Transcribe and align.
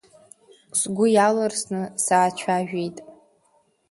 Сгәы 0.79 1.05
иалырсны 1.11 1.81
саацәажәеит. 2.03 2.97